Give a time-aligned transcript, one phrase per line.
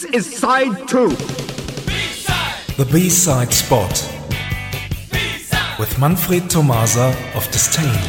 [0.00, 1.10] This is side two.
[2.78, 3.92] The B-side spot
[5.78, 8.00] with Manfred Tomasa of Disdain.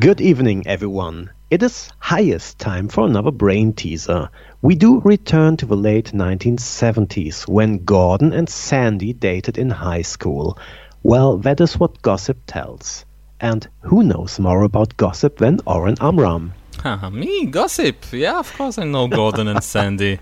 [0.00, 1.30] Good evening, everyone.
[1.48, 4.30] It is highest time for another brain teaser.
[4.60, 10.58] We do return to the late 1970s when Gordon and Sandy dated in high school.
[11.04, 13.04] Well, that is what gossip tells.
[13.38, 16.52] And who knows more about gossip than Oren Amram?
[16.80, 18.06] Haha, me, gossip.
[18.10, 20.18] Yeah, of course I know Gordon and Sandy.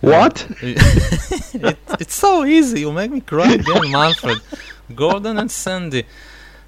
[0.00, 0.46] What?
[0.62, 2.80] it, it's so easy.
[2.80, 4.40] You make me cry again, Manfred.
[4.94, 6.04] Gordon and Sandy.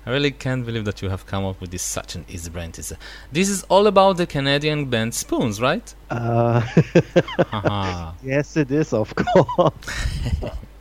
[0.06, 2.74] I really can't believe that you have come up with this such an easy brand.
[2.74, 2.96] teaser.
[3.30, 5.94] This is all about the Canadian band Spoons, right?
[6.10, 6.60] Uh,
[7.50, 8.12] Haha.
[8.24, 9.74] yes, it is, of course.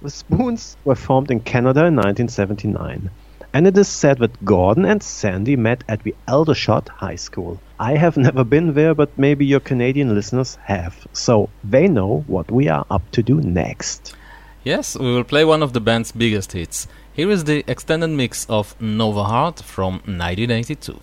[0.02, 3.10] the Spoons were formed in Canada in 1979.
[3.54, 7.60] And it is said that Gordon and Sandy met at the Aldershot High School.
[7.80, 11.08] I have never been there, but maybe your Canadian listeners have.
[11.14, 14.16] So they know what we are up to do next.
[14.64, 16.88] yes, we will play one of the band's biggest hits.
[17.14, 21.00] Here is the extended mix of Nova Heart from 1982.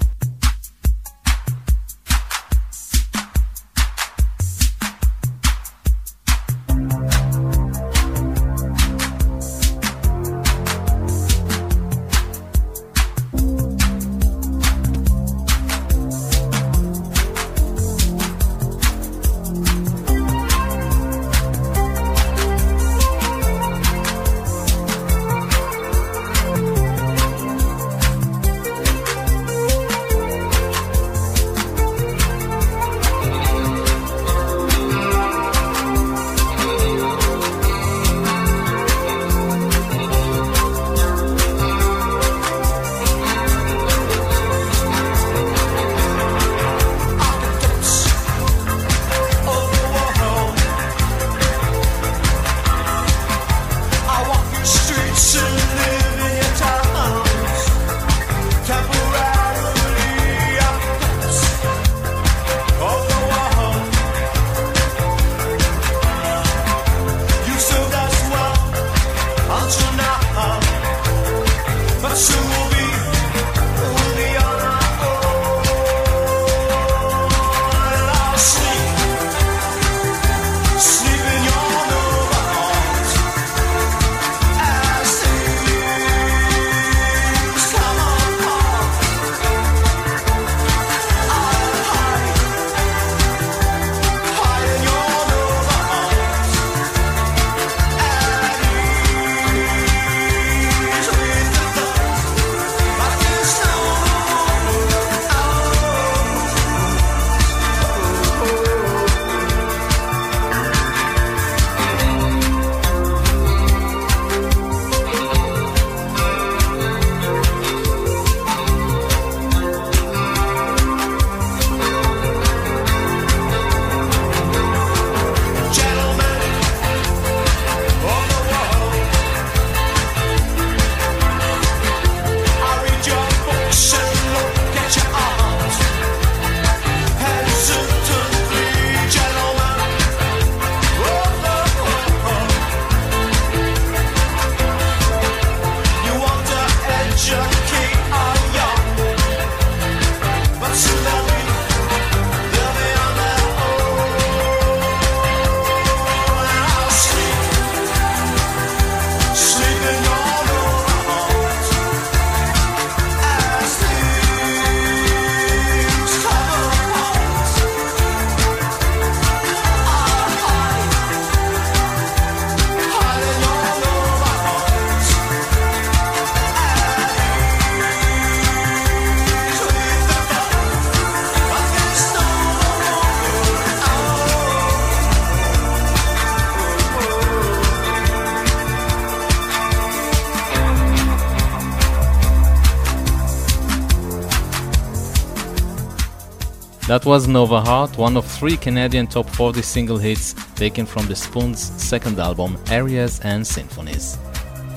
[196.86, 201.16] That was Nova Heart, one of three Canadian top 40 single hits taken from the
[201.16, 204.18] Spoons' second album, Arias and Symphonies.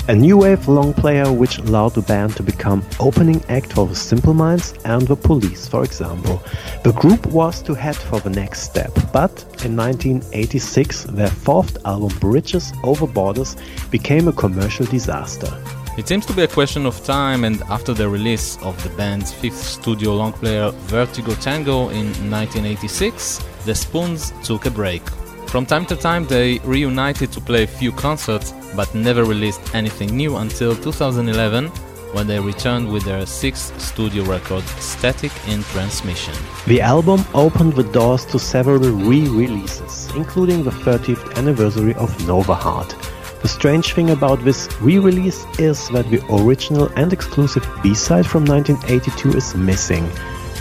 [0.08, 3.96] A new wave long player which allowed the band to become opening act for the
[3.96, 6.42] Simple Minds and the Police, for example.
[6.86, 12.18] The group was to head for the next step, but in 1986 their fourth album
[12.20, 13.58] Bridges Over Borders
[13.92, 15.52] became a commercial disaster.
[15.98, 19.34] It seems to be a question of time, and after the release of the band's
[19.34, 25.02] fifth studio long player Vertigo Tango in 1986, the Spoons took a break.
[25.48, 30.16] From time to time, they reunited to play a few concerts, but never released anything
[30.16, 31.70] new until 2011,
[32.14, 36.36] when they returned with their sixth studio record, Static in Transmission.
[36.68, 43.17] The album opened the doors to several re-releases, including the 30th anniversary of Nova Heart.
[43.42, 49.38] The strange thing about this re-release is that the original and exclusive B-side from 1982
[49.38, 50.10] is missing.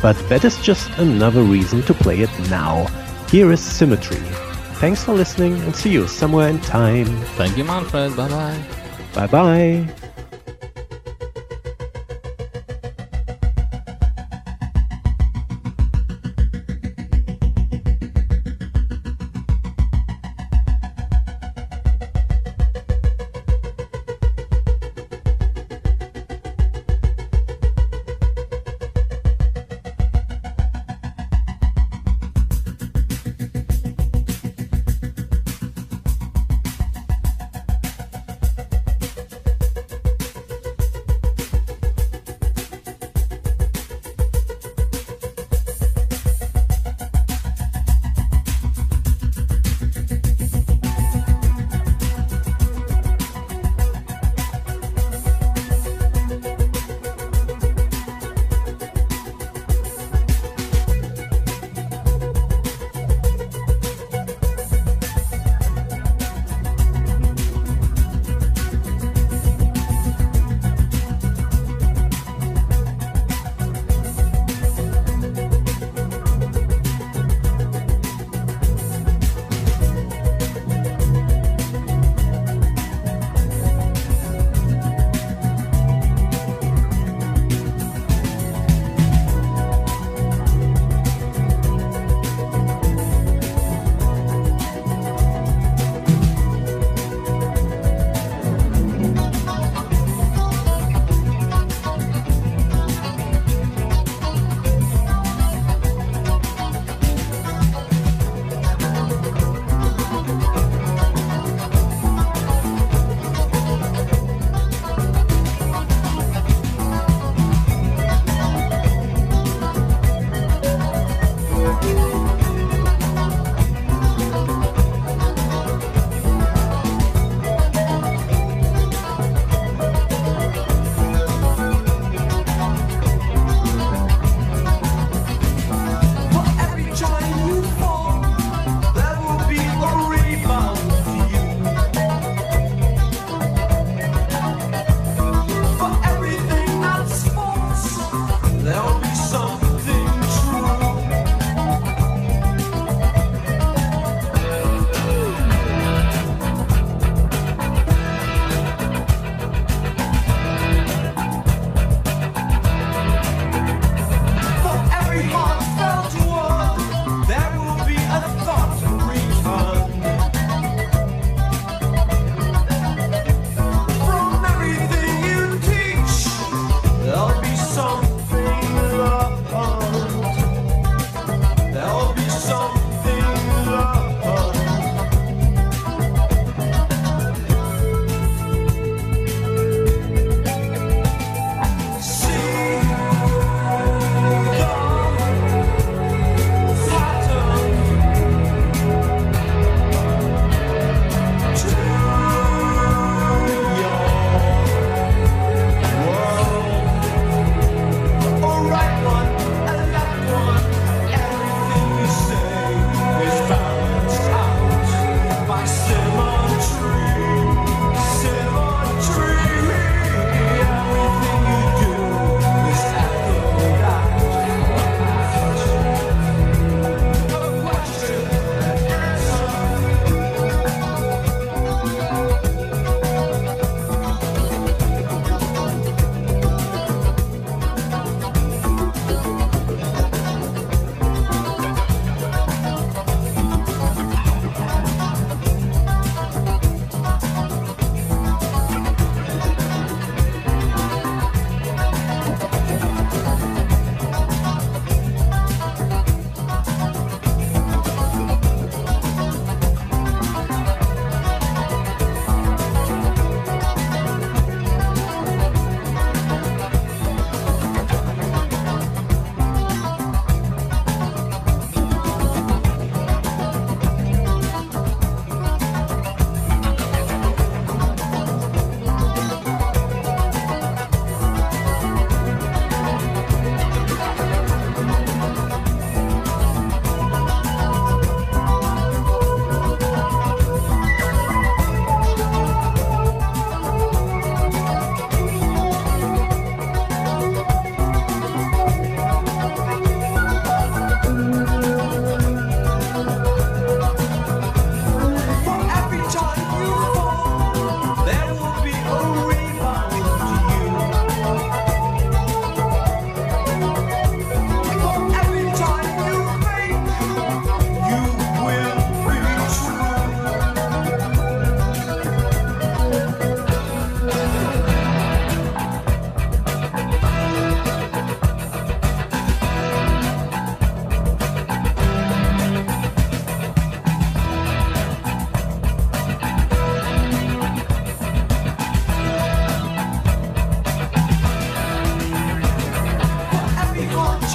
[0.02, 2.86] But that is just another reason to play it now.
[3.30, 4.20] Here is Symmetry.
[4.78, 7.06] Thanks for listening and see you somewhere in time.
[7.38, 8.14] Thank you, Manfred.
[8.14, 8.64] Bye bye.
[9.14, 10.05] Bye bye.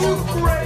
[0.01, 0.60] you crazy.